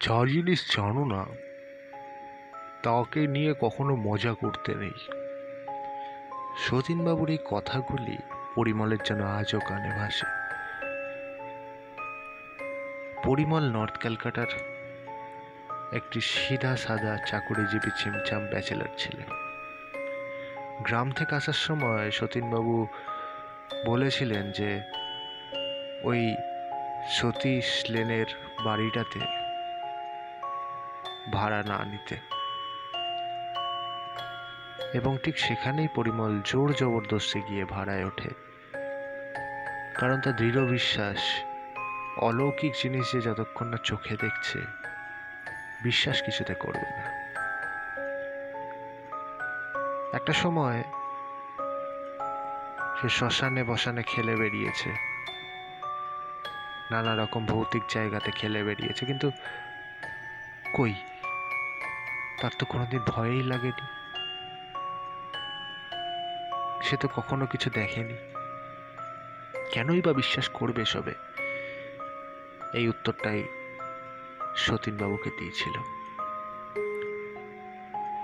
যা 0.00 0.26
জিনিস 0.26 0.76
জানো 0.76 1.04
না, 1.04 1.24
তাকে 2.82 3.26
নিয়ে 3.26 3.54
কখনো 3.60 3.96
মজা 3.96 4.34
করতে 4.34 4.74
নেই। 4.74 4.92
সতীনবাবুর 6.56 7.30
এই 7.30 7.38
কথাগুলি 7.44 8.18
পরিমলের 8.54 8.98
যেন 9.04 9.22
আজও 9.22 9.60
কানে 9.60 9.88
ভাসে। 9.88 10.26
পরিমল 13.24 13.70
নর্থ 13.70 13.98
ক্যালকাটার 13.98 14.46
একটি 15.92 16.20
সিধা 16.20 16.76
সাদা 16.76 17.16
চাকুরিজীবী 17.26 17.90
চিমচাম 18.02 18.46
ব্যাচেলার 18.46 18.88
ছিলেন। 18.98 19.28
গ্রাম 20.82 21.10
থেকে 21.10 21.34
আসার 21.34 21.52
সময় 21.52 22.10
সতীনবাবু 22.10 22.86
বলেছিলেন 23.86 24.50
যে, 24.50 24.80
ওই 26.02 26.36
সতীশ 27.10 27.84
লেনের 27.90 28.26
বাড়িটাতে 28.64 29.33
ভাড়া 31.32 31.62
না 31.62 31.84
নিতে। 31.84 32.16
এবং 34.98 35.18
ঠিক 35.18 35.38
সেখানেই 35.38 35.88
পরিমল 35.94 36.40
জোর 36.44 36.72
জবরদস্তি 36.72 37.40
গিয়ে 37.40 37.64
ভাড়ায় 37.64 38.04
ওঠে। 38.04 38.28
কারণ 39.94 40.20
তার 40.20 40.36
দৃঢ় 40.36 40.66
বিশ্বাস, 40.66 41.44
অলৌকিক 42.16 42.72
জিনিস 42.82 43.12
যে 43.12 43.20
যতক্ষণ 43.20 43.66
না 43.66 43.76
চোখে 43.84 44.16
দেখছে, 44.20 44.58
বিশ্বাস 45.82 46.22
কিছুতে 46.22 46.54
করবে 46.54 46.90
না। 46.90 47.24
একটা 50.14 50.32
সময় 50.32 50.82
সে 53.00 53.08
শ্মশানে 53.08 53.64
বসানে 53.64 54.02
খেলে 54.02 54.36
বেরিয়েছে 54.36 54.90
নানা 56.90 57.16
রকম 57.16 57.46
ভৌতিক 57.46 57.82
জায়গাতে 57.88 58.30
খেলে 58.30 58.62
বেরিয়েছে 58.62 59.06
কিন্তু 59.06 59.30
কই? 60.74 60.94
তার 62.40 62.50
তো 62.58 62.66
কোনোদিন 62.66 63.00
ভয়ই 63.00 63.42
লাগেনি। 63.42 63.86
সে 66.82 66.96
তো 66.96 67.08
কখনো 67.08 67.46
কিছু 67.46 67.70
দেখেনি। 67.70 68.16
কেনই 69.72 70.00
বা 70.00 70.12
বিশ্বাস 70.12 70.48
করবে 70.48 70.84
সবে 70.84 71.14
এই 72.74 72.88
উত্তরটাই 72.88 73.44
সতীনবাবুকে 74.56 75.30
দিয়েছিল। 75.30 75.72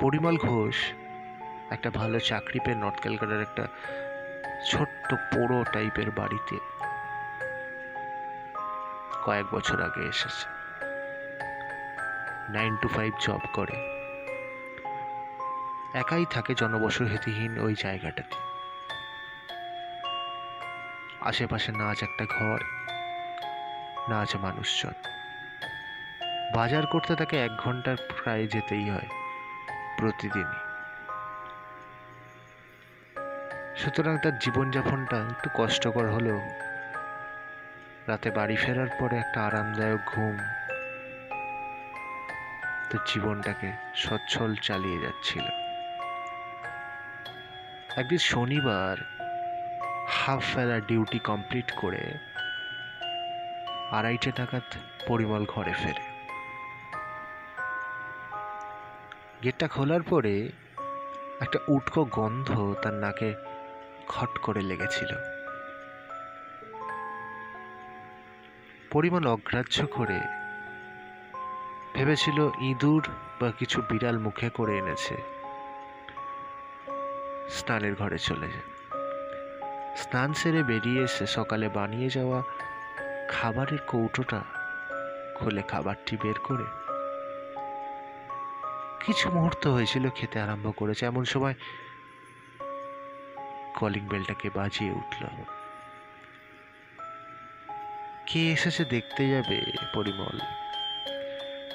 পরিমল 0.01 0.37
ঘোষ 0.37 0.93
একটা 1.71 1.91
ভালো 1.91 2.21
চাকরি 2.21 2.61
পেয়ে 2.61 2.77
নর্থ 2.77 3.01
ক্যালকাটার 3.01 3.41
একটা 3.41 3.69
ছোট্ট 4.71 5.15
পোড়ো 5.15 5.65
টাইপের 5.65 6.11
বাড়িতে 6.11 6.59
কয়েক 9.25 9.47
বছর 9.51 9.83
আগে 9.83 10.09
এসেছে। 10.09 10.49
নাইন 12.53 12.77
টু 12.77 12.89
ফাইভ 12.89 13.15
জব 13.21 13.41
করে। 13.53 14.00
একাই 15.95 16.27
থাকে 16.31 16.55
জনবসতিহীন 16.55 17.59
ওই 17.59 17.75
জায়গাটাতে। 17.79 18.37
আশেপাশে 21.21 21.73
না 21.73 21.89
আছে 21.89 22.05
একটা 22.05 22.25
ঘর, 22.25 22.61
না 24.09 24.21
আছে 24.21 24.39
মানুষজন। 24.39 24.93
বাজার 26.55 26.87
করতে 26.87 27.17
তাকে 27.17 27.37
এক 27.39 27.51
ঘণ্টার 27.57 27.97
প্রায় 27.97 28.47
যেতেই 28.47 28.91
হয়, 28.91 29.09
প্রতিদিনই। 29.99 30.61
সুতরাং 33.77 34.19
তার 34.19 34.39
জীবনযাপনটা 34.39 35.17
একটু 35.17 35.49
কষ্টকর 35.55 36.11
হলেও 36.11 36.41
রাতে 38.09 38.31
বাড়ি 38.31 38.57
ফেরার 38.57 38.89
পরে 39.01 39.17
একটা 39.17 39.43
আরামদায়ক 39.43 40.01
ঘুম 40.07 40.37
তার 42.91 42.99
জীবনটাকে 43.07 43.73
সচ্ছল 43.95 44.55
চালিয়ে 44.55 45.01
যাচ্ছিল। 45.01 45.60
একদিন 48.01 48.19
শনিবার 48.19 48.97
হাফ 50.09 50.57
বেলা 50.57 50.81
ডিউটি 50.81 51.19
কমপ্লিট 51.19 51.73
করে 51.77 52.03
আড়াইটে 53.91 54.31
নাগাদ 54.39 54.63
পরিমল 55.07 55.45
ঘরে 55.45 55.73
ফেরে। 55.73 56.05
গেটটা 59.45 59.69
খোলার 59.69 60.03
পরে 60.03 60.49
একটা 61.41 61.59
উটকো 61.69 62.05
গন্ধ 62.05 62.75
তার 62.83 62.93
নাকে 62.93 63.35
খট 64.09 64.39
করে 64.39 64.61
লেগেছিল। 64.61 65.11
পরিমল 68.91 69.27
অগ্রাহ্য 69.27 69.87
করে 69.87 70.21
ভেবেছিল 71.95 72.51
ইঁদুর 72.61 73.03
বা 73.41 73.53
কিছু 73.59 73.83
বিড়াল 73.91 74.19
মুখে 74.19 74.49
করে 74.51 74.79
এনেছে। 74.79 75.40
স্নানের 77.51 77.95
ঘরে 77.95 78.19
চলে 78.19 78.49
যায়। 78.49 78.69
স্নান 79.97 80.35
সেরে 80.35 80.63
বেরিয়ে 80.63 81.03
এসে 81.03 81.27
সকালে 81.27 81.69
বানিয়ে 81.69 82.11
যাওয়া 82.11 82.43
খাবারের 83.29 83.79
কৌটোটা 83.79 84.41
খুলে 85.35 85.63
খাবারটি 85.63 86.17
বের 86.23 86.39
করে 86.39 86.65
কিছু 89.07 89.31
মুহূর্ত 89.31 89.67
হয়েছিল 89.67 90.11
খেতে 90.11 90.41
আরম্ভ 90.41 90.73
করেছে। 90.77 91.07
এমন 91.07 91.25
সময় 91.25 91.55
কলিং 93.75 94.09
বেলটাকে 94.09 94.51
বাজিয়ে 94.55 94.93
উঠল। 94.93 95.27
কে 98.27 98.53
এসেছে 98.53 98.85
দেখতে 98.85 99.31
যাবে, 99.31 99.73
পরিমল? 99.95 100.41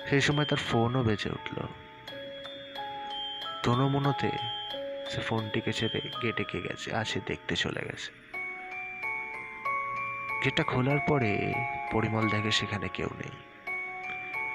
সেই 0.09 0.21
সময় 0.21 0.45
তার 0.45 0.57
ফোনও 0.57 1.03
বেজে 1.03 1.29
উঠল। 1.29 1.61
তনমনতে 3.63 4.31
সে 5.09 5.21
ফোনটিকে 5.21 5.73
ছেড়ে 5.73 6.01
গেটে 6.23 6.43
কে 6.43 6.61
গেছে? 6.61 6.95
আছে 6.95 7.19
দেখতে 7.25 7.55
চলে 7.55 7.81
গেছে। 7.85 8.11
গেটটা 10.45 10.63
খোলার 10.63 10.97
পরে 11.07 11.53
পরিমল 11.91 12.29
দেখে 12.29 12.51
সেখানে 12.51 12.89
কেউ 12.93 13.07
নেই। 13.17 13.31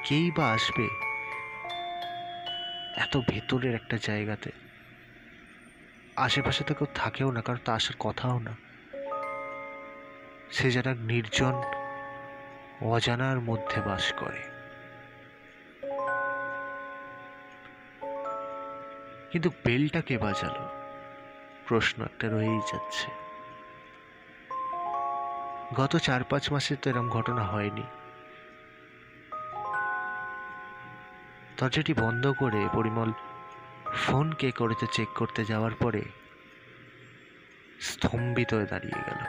কেই 0.04 0.30
বা 0.30 0.52
আসবে? 0.52 0.88
এত 2.96 3.16
ভেতরের 3.28 3.74
একটা 3.74 3.98
জায়গাতে। 4.02 4.50
আশেপাশে 6.16 6.64
তো 6.64 6.74
কেউ 6.74 6.86
থাকেও 6.94 7.30
না, 7.30 7.42
কারণ 7.42 7.58
তা 7.64 7.74
আসার 7.74 7.96
কথাও 7.98 8.38
না। 8.38 8.56
সে 10.50 10.70
যেন 10.70 10.98
নির্জন, 10.98 11.62
অজানার 12.82 13.40
মধ্যে 13.40 13.80
বাস 13.80 14.12
করে। 14.12 14.59
কিন্তু 19.30 19.50
বেলটা 19.64 20.00
কে 20.00 20.18
বাজালো? 20.18 20.64
প্রশ্ন 21.68 22.02
একটা 22.02 22.28
রয়েই 22.28 22.60
যাচ্ছে। 22.72 23.08
গত 25.74 25.96
চার 25.96 26.24
পাঁচ 26.24 26.52
মাসে 26.52 26.76
তো 26.76 26.90
এরম 26.90 27.08
ঘটনা 27.08 27.42
হয়নি। 27.42 27.82
দরজাটি 31.58 31.92
বন্ধ 31.94 32.24
করে 32.38 32.68
পরিমল 32.72 33.12
ফোন 33.94 34.32
কে 34.32 34.50
করেছে 34.50 34.86
চেক 34.92 35.08
করতে 35.14 35.44
যাওয়ার 35.44 35.74
পরে 35.74 36.02
স্তম্ভিত 37.80 38.54
হয়ে 38.54 38.66
দাঁড়িয়ে 38.66 39.00
গেল। 39.06 39.20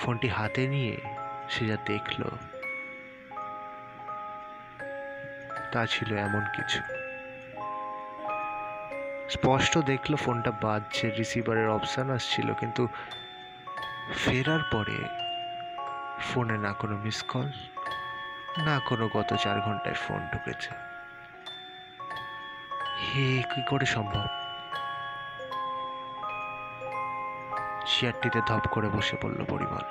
ফোনটি 0.00 0.28
হাতে 0.28 0.62
নিয়ে 0.68 0.96
সে 1.48 1.62
যা 1.66 1.76
দেখল, 1.86 2.22
তা 5.72 5.86
ছিল 5.86 6.10
এমন 6.16 6.44
কিছু। 6.56 6.99
স্পষ্ট 9.30 9.78
দেখল 9.78 10.12
ফোনটা 10.16 10.50
বাজছে 10.62 11.10
রিসিভারের 11.10 11.68
অপশান 11.68 12.10
আসছিল, 12.10 12.54
কিন্তু 12.54 12.82
ফেরার 14.22 14.62
পরে 14.72 14.98
ফোনে 16.28 16.56
না 16.58 16.72
কোনো 16.72 16.96
মিস 16.96 17.22
কল 17.22 17.48
না 18.66 18.80
কোনো 18.88 19.04
গত 19.12 19.30
চার 19.34 19.60
ঘন্টায় 19.60 19.94
ফোন 19.94 20.20
ঢুকেছে। 20.32 20.70
হে, 23.04 23.42
কি 23.42 23.60
করে 23.70 23.86
সম্ভব? 23.86 24.28
চেয়ারটিতে 27.86 28.40
ধপ 28.48 28.64
করে 28.70 28.88
বসে 28.88 29.16
পড়ল 29.22 29.40
পরিমল। 29.44 29.86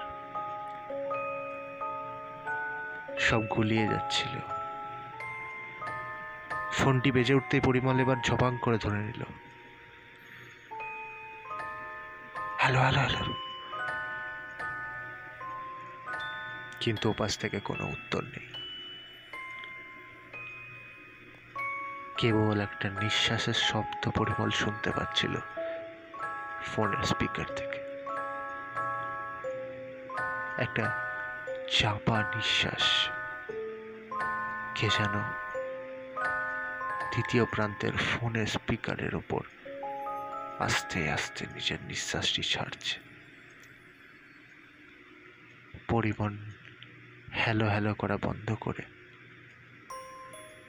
সব 3.19 3.41
গুলিয়ে 3.45 3.87
যাচ্ছিল। 3.87 4.33
ফোনটি 6.83 7.11
বেজে 7.11 7.33
উঠতেই 7.33 7.59
পরিমল 7.59 7.99
এবার 7.99 8.15
ঝপাং 8.23 8.57
করে 8.61 8.77
ধরে 8.77 8.97
নিল। 8.97 9.23
Hello 12.57 12.79
hello 12.79 12.99
hello. 12.99 13.33
কিন্তু 16.79 17.09
ওপাশ 17.09 17.37
থেকে 17.37 17.59
কোনো 17.59 17.85
উত্তর 17.85 18.21
নেই। 18.21 18.53
কেবল 22.17 22.61
একটা 22.61 22.89
নিঃশ্বাসের 22.89 23.53
শব্দ 23.53 24.09
পরিমল 24.09 24.49
শুনতে 24.49 24.91
পাচ্ছিল 24.91 25.39
ফোনের 26.75 27.03
স্পিকার 27.03 27.45
থেকে। 27.55 27.79
একটা 30.61 30.85
চাপা 31.79 32.23
নিঃশ্বাস, 32.35 33.09
কে 34.75 34.87
যেন 34.87 35.48
দ্বিতীয় 37.19 37.45
প্রান্তের 37.45 37.91
ফোনের 37.97 38.47
স্পিকারের 38.47 39.15
ওপর 39.15 39.43
আস্তে 40.59 41.11
আস্তে 41.11 41.45
নিজের 41.45 41.77
নিঃশ্বাসটি 41.81 42.43
ছাড়ছে। 42.43 42.99
পরিমণ 45.87 46.37
হ্যালো 47.31 47.67
হ্যালো 47.69 47.93
করা 47.93 48.17
বন্ধ 48.21 48.55
করে 48.55 48.83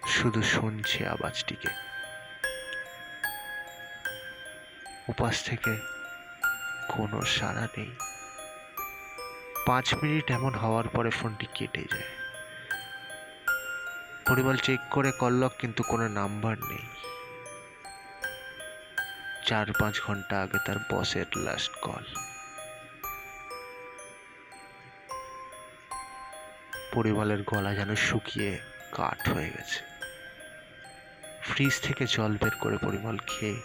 শুধু 0.06 0.42
শুনছে 0.42 1.08
আওয়াজটিকে। 1.08 1.68
উপাস 5.08 5.44
থেকে 5.44 5.76
কোনো 6.88 7.22
সাড়া 7.22 7.68
নেই। 7.76 7.90
পাঁচ 9.66 9.94
মিনিট 9.94 10.30
এমন 10.30 10.54
হওয়ার 10.54 10.88
পরে 10.88 11.10
ফোনটি 11.10 11.46
কেটে 11.54 11.84
যায়। 11.92 12.19
পরিমল 14.30 14.56
চেক 14.56 14.80
করে 14.90 15.12
করলক 15.12 15.52
কিন্তু 15.58 15.82
কোনো 15.82 16.08
নাম্বার 16.08 16.56
নেই। 16.58 16.84
চার 19.46 19.66
পাঁচ 19.80 20.00
ঘণ্টা 20.00 20.42
আগে 20.42 20.58
তার 20.66 20.76
বসের 20.90 21.26
লাস্ট 21.36 21.72
কল 21.80 22.04
পরিমলের 26.94 27.42
গলা 27.42 27.74
যেন 27.74 27.94
শুকিয়ে 27.96 28.58
কাঠ 28.92 29.28
হয়ে 29.28 29.50
গেছে। 29.50 29.80
ফ্রিজ 31.42 31.80
থেকে 31.80 32.06
জল 32.06 32.32
বের 32.32 32.54
করে 32.60 32.76
পরিমল 32.78 33.18
খেয়ে 33.26 33.60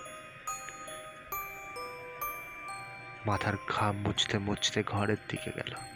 মাথার 3.25 3.53
ঘাম 3.67 3.95
মুছতে 3.95 4.38
মুছতে 4.38 4.83
ঘরের 4.83 5.21
দিকে 5.27 5.51
গেল। 5.56 5.94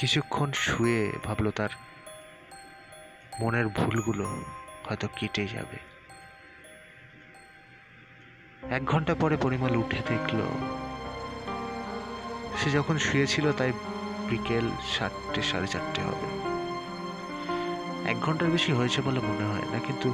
কিছুক্ষণ 0.00 0.52
শুয়ে 0.52 1.12
ভাবলো 1.24 1.50
তার 1.50 1.68
মনের 3.40 3.66
ভুলগুলো 3.68 4.26
হয়তো 4.86 5.06
কেটে 5.16 5.44
যাবে। 5.54 5.78
এক 8.76 8.82
ঘণ্টা 8.84 9.14
পরে 9.14 9.36
পরিমল 9.36 9.76
উঠে 9.76 10.00
দেখল, 10.08 10.40
সে 12.58 12.70
যখন 12.70 12.98
শুয়েছিল 12.98 13.52
তাই 13.52 13.72
বিকেল 14.30 14.66
সাতটে, 14.94 15.42
সাড়ে 15.42 15.66
চারটে 15.66 16.00
হবে। 16.02 16.28
এক 18.10 18.16
ঘণ্টার 18.20 18.50
বেশি 18.50 18.72
হয়েছে 18.72 19.00
বলে 19.02 19.20
মনে 19.20 19.44
হয় 19.50 19.66
না, 19.72 19.78
কিন্তু 19.86 20.08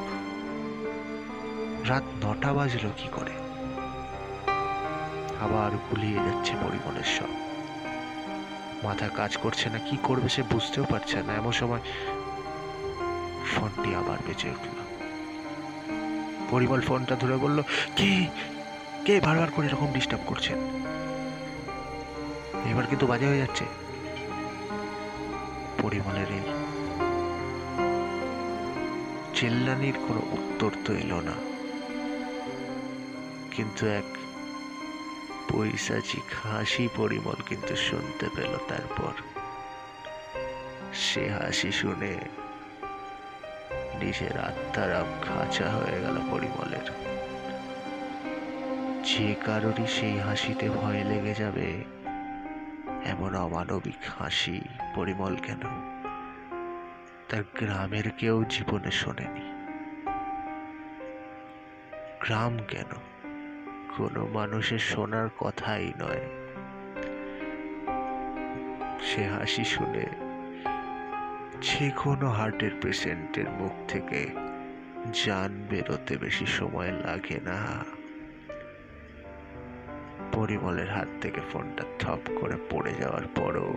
রাত 1.89 2.05
নটা 2.23 2.51
বাজলো 2.53 2.91
কি 2.97 3.09
করে? 3.13 3.35
আবার 5.45 5.71
গুলিয়ে 5.87 6.19
যাচ্ছে 6.27 6.53
পরিমলের 6.63 7.11
সব। 7.17 7.36
মাথা 8.83 9.09
কাজ 9.09 9.37
করছে 9.37 9.71
না, 9.71 9.79
কি 9.79 9.97
করবে 10.03 10.29
সে 10.29 10.43
বুঝতেও 10.43 10.85
পারছে 10.85 11.23
না। 11.23 11.33
এমন 11.35 11.53
সময় 11.53 11.81
ফোনটি 13.55 13.95
আবার 13.95 14.19
বেঁচে 14.27 14.51
উঠল। 14.51 14.77
পরিমল 16.51 16.81
ফোনটা 16.81 17.17
ধরে 17.17 17.37
বলল, 17.37 17.63
কে? 17.97 18.27
কে 19.05 19.21
বারবার 19.21 19.51
করে 19.51 19.67
এরকম 19.67 19.93
ডিস্টার্ব 19.93 20.23
করছেন? 20.27 20.59
এবার 22.71 22.87
কিন্তু 22.87 23.07
বাজে 23.07 23.27
হয়ে 23.27 23.39
যাচ্ছে। 23.39 23.65
পরিমলের 25.83 26.27
এই 26.31 26.41
চিল্লানির 29.35 29.95
কোনো 30.09 30.21
উত্তর 30.33 30.71
তো 30.85 30.93
এলো 30.93 31.21
না। 31.21 31.33
কিন্তু 33.51 33.87
এক 33.87 34.05
পৈশাচিক 35.53 36.47
হাসি 36.47 36.89
পরিমল 36.97 37.35
কিন্তু 37.47 37.77
শুনতে 37.77 38.29
পেল 38.37 38.57
তারপর। 38.69 39.13
সে 40.95 41.31
হাসি 41.31 41.73
শুনে 41.73 42.17
নিজের 44.03 44.41
আত্মারাম 44.41 45.07
খাঁচা 45.23 45.71
হয়ে 45.71 46.01
গেল 46.01 46.19
পরিমলের। 46.31 46.91
যে 49.05 49.35
কারোরই 49.35 49.87
সেই 49.87 50.19
হাসিতে 50.19 50.71
ভয় 50.71 51.05
লেগে 51.05 51.35
যাবে, 51.35 51.85
এমন 53.11 53.37
অমানবিক 53.37 53.99
হাসি 54.19 54.61
পরিমল 54.95 55.37
কেন? 55.37 55.61
তার 57.29 57.43
গ্রামের 57.55 58.11
কেউ 58.11 58.45
জীবনে 58.45 58.91
শোনেনি। 58.91 59.53
গ্রাম 62.21 62.59
কেন? 62.69 63.16
কোনো 63.97 64.27
মানুষের 64.27 64.79
শোনার 64.79 65.29
কথাই 65.39 65.93
নয়। 65.99 66.25
সে 69.01 69.25
হাসি 69.25 69.65
শুনে 69.65 70.07
যে 71.61 71.91
কোনো 71.91 72.31
হার্টের 72.31 72.71
পেশেন্টের 72.83 73.51
মুখ 73.51 73.73
থেকে 73.89 74.27
যান 75.13 75.67
বেরোতে 75.71 76.17
বেশি 76.17 76.47
সময় 76.47 76.93
লাগে 76.93 77.39
না। 77.45 77.85
পরিমলের 80.33 80.91
হাত 80.91 81.09
থেকে 81.21 81.41
ফোনটা 81.53 81.85
থপ 81.99 82.21
করে 82.41 82.57
পড়ে 82.71 82.95
যাওয়ার 82.95 83.27
পরও 83.37 83.73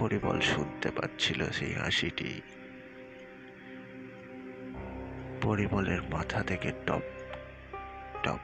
পরিমল 0.00 0.40
শুনতে 0.40 0.90
পাচ্ছিল 0.90 1.44
সেই 1.50 1.74
হাসিটি। 1.74 2.40
পরিমলের 5.42 6.02
মাথা 6.02 6.42
থেকে 6.42 6.72
টপ 6.86 7.02
টপ 8.22 8.42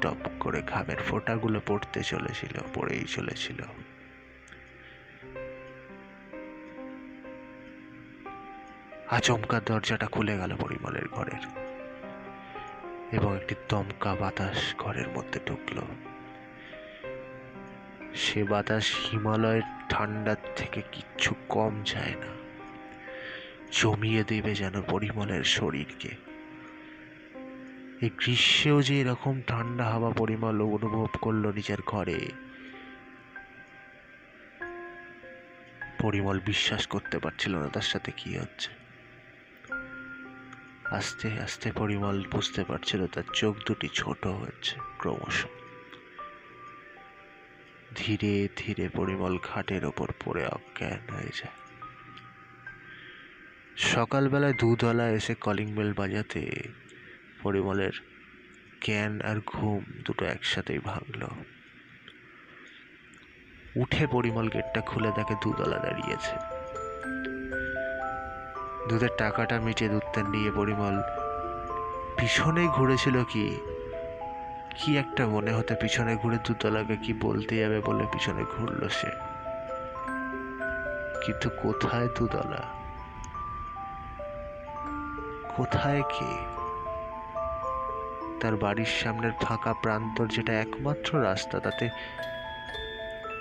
টপ 0.00 0.30
করে 0.40 0.62
ঘামের 0.62 0.96
ফোঁটাগুলো 0.96 1.60
পড়তে 1.66 2.02
চলেছিল, 2.02 2.54
পড়েই 2.74 3.04
চলেছিল। 3.04 3.62
আচমকা 9.10 9.60
দরজাটা 9.66 10.06
খুলে 10.06 10.38
গেল 10.38 10.56
পরিমলের 10.56 11.08
ঘরের 11.08 11.42
এবং 13.12 13.36
একটি 13.36 13.54
দমকা 13.68 14.14
বাতাস 14.14 14.74
ঘরের 14.78 15.08
মধ্যে 15.08 15.40
ঢুকলো। 15.46 15.82
সে 18.14 18.44
বাতাস 18.44 19.10
হিমালয়ের 19.10 19.62
ঠান্ডার 19.88 20.36
থেকে 20.56 20.82
কিচ্ছু 20.92 21.34
কম 21.48 21.82
যায় 21.86 22.14
না। 22.14 22.45
জমিয়ে 23.72 24.24
দেবে 24.24 24.54
যেন 24.54 24.82
পরিমলের 24.82 25.44
শরীরকে। 25.44 26.08
এই 28.02 28.08
গ্রীষ্মেও 28.08 28.82
যে 28.82 29.00
এরকম 29.00 29.40
ঠান্ডা 29.46 29.84
হাওয়া 29.84 30.10
পরিমল 30.10 30.62
অনুভব 30.62 31.08
করল 31.20 31.52
নিজের 31.52 31.78
ঘরে, 31.86 32.18
পরিমল 36.00 36.40
বিশ্বাস 36.40 36.86
করতে 36.86 37.18
পারছিল 37.18 37.56
না 37.56 37.68
তার 37.68 37.82
সাথে 37.82 38.12
কি 38.16 38.38
হচ্ছে। 38.38 38.70
আস্তে 40.90 41.28
আস্তে 41.40 41.72
পরিমল 41.72 42.24
বুঝতে 42.30 42.64
পারছিল 42.64 43.06
তার 43.06 43.22
চোখ 43.32 43.56
দুটি 43.66 43.88
ছোট 43.94 44.26
হচ্ছে 44.26 44.76
ক্রমশ। 44.98 45.44
ধীরে 47.94 48.48
ধীরে 48.56 48.88
পরিমল 48.88 49.38
খাটের 49.38 49.84
ওপর 49.84 50.12
পড়ে 50.24 50.46
অজ্ঞান 50.46 51.14
হয়ে 51.14 51.30
যায়। 51.36 51.65
সকালবেলায় 53.76 54.52
দুধওয়ালা 54.52 55.08
এসে 55.08 55.34
কলিং 55.34 55.74
বেল 55.74 55.92
বাজাতে 55.92 56.62
পরিমলের 57.42 57.92
জ্ঞান 58.84 59.20
আর 59.20 59.40
ঘুম 59.46 59.84
দুটো 60.06 60.24
একসাথেই 60.24 60.78
ভাঙল। 60.78 61.26
উঠে 63.76 64.06
পরিমল 64.06 64.48
গেটটা 64.48 64.80
খুলে 64.80 65.10
দেখে 65.16 65.34
দুধওয়ালা 65.42 65.78
দাঁড়িয়েছে। 65.78 66.36
দুধের 68.88 69.08
টাকাটা 69.18 69.60
মিটিয়ে 69.60 69.90
দুধটা 69.90 70.22
নিয়ে 70.22 70.50
পরিমল 70.50 71.02
পিছনেই 72.20 72.68
ঘুরেছিল 72.68 73.24
কি? 73.24 73.60
কি 74.76 74.96
একটা 74.96 75.26
মনে 75.26 75.52
হতে 75.52 75.74
পিছনে 75.74 76.16
ঘুরে 76.16 76.38
দুতলাকে 76.46 76.96
কি 76.96 77.12
বলতে 77.12 77.56
যাবে 77.56 77.80
বলে 77.80 78.04
পিছনে 78.12 78.44
ঘুরলো 78.56 78.88
সে। 78.88 79.10
কিন্তু 81.26 81.50
কোথায় 81.50 82.08
দুতলা 82.08 82.85
কোথায় 85.56 86.02
কে? 86.02 86.56
তার 88.40 88.56
বাড়ির 88.56 88.86
সামনের 88.86 89.32
ফাঁকা 89.32 89.74
প্রান্তর 89.74 90.26
যেটা 90.26 90.52
একমাত্র 90.52 91.22
রাস্তা, 91.22 91.60
তাতে 91.60 91.88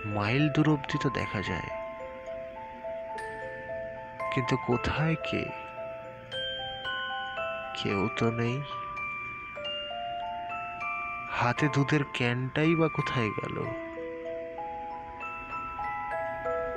মাইল 0.05 0.50
দূর 0.50 0.69
অব্দি 0.69 0.98
তো 1.01 1.10
দেখা 1.10 1.41
যায়। 1.41 1.69
কিন্তু 4.34 4.57
কোথায় 4.57 5.15
কে? 5.15 5.45
কেউ 7.84 8.10
তো 8.17 8.31
নেই। 8.31 8.62
হাতে 11.31 11.67
দুধের 11.67 12.03
ক্যানটাই 12.13 12.75
বা 12.75 12.88
কোথায় 12.88 13.29
গেল? 13.29 13.63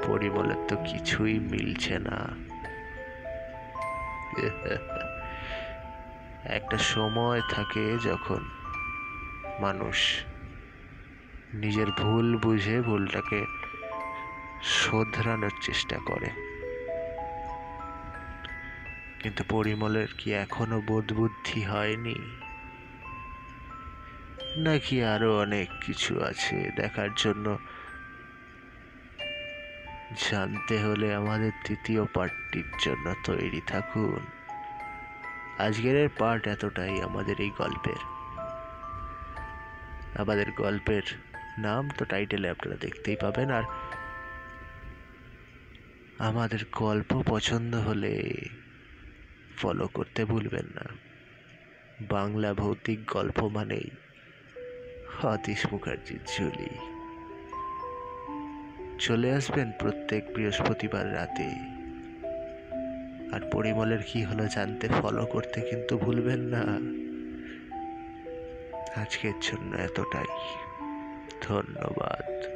পরিমলের 0.07 0.67
তো 0.69 0.77
কিছুই 0.77 1.39
মিলছে 1.39 1.99
না। 1.99 2.29
একটা 6.45 6.79
সময় 6.79 7.41
থাকে 7.51 7.99
যখন 7.99 8.45
মানুষ 9.61 10.25
নিজের 11.55 11.87
ভুল 11.87 12.37
বুঝে 12.37 12.81
ভুলটাকে 12.81 13.45
শোধরানোর 14.63 15.51
চেষ্টা 15.63 15.99
করে। 15.99 16.27
কিন্তু 19.23 19.45
পরিমলের 19.49 20.07
কি 20.19 20.33
এখনও 20.33 20.81
বোধ 20.81 21.13
বুদ্ধি 21.13 21.63
হয়নি? 21.63 22.15
নাকি 24.57 25.05
আরও 25.05 25.41
অনেক 25.41 25.69
কিছু 25.87 26.23
আছে 26.23 26.71
দেখার 26.77 27.09
জন্য? 27.17 27.59
জানতে 30.31 30.83
হলে 30.83 31.15
আমাদের 31.15 31.53
তৃতীয় 31.67 32.05
পার্টির 32.15 32.65
জন্য 32.85 33.15
তৈরি 33.25 33.61
থাকুন। 33.67 34.38
আজকের 35.59 36.09
পার্ট 36.19 36.47
এতটাই 36.47 37.03
আমাদের 37.03 37.41
এই 37.41 37.51
গল্পের। 37.59 38.01
আমাদের 40.19 40.53
গল্পের 40.53 41.03
নাম 41.59 41.91
তো 41.99 42.05
টাইটেলে 42.05 42.51
আপনারা 42.51 42.77
দেখতেই 42.77 43.17
পাবেন, 43.17 43.51
আর 43.51 43.63
আমাদের 46.19 46.59
গল্প 46.73 47.23
পছন্দ 47.27 47.75
হলে 47.75 48.35
ফলো 49.57 49.89
করতে 49.89 50.25
ভুলবেন 50.25 50.67
না। 50.75 50.87
বাংলা 52.01 52.55
ভৌতিক 52.55 53.07
গল্প 53.13 53.45
মানেই 53.45 53.91
অতীশ 55.23 55.67
মুখার্জির 55.73 56.21
ঝুলি। 56.37 56.71
চলে 58.99 59.33
আসবেন 59.33 59.73
প্রত্যেক 59.79 60.35
বৃহস্পতিবার 60.35 61.15
রাতে 61.15 61.78
আর 63.33 63.41
পরিমলের 63.53 63.99
কি 64.13 64.23
হলো 64.23 64.47
জানতে 64.47 64.89
ফলো 64.89 65.27
করতে 65.27 65.61
কিন্তু 65.61 65.99
ভুলবেন 65.99 66.41
না। 66.41 66.63
আজকের 69.01 69.33
জন্য 69.43 69.77
এতটাই। 69.77 70.27
ধন্যবাদ। 71.43 72.48